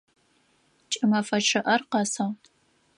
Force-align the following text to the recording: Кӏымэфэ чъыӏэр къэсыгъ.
Кӏымэфэ 0.91 1.37
чъыӏэр 1.47 1.81
къэсыгъ. 1.91 2.37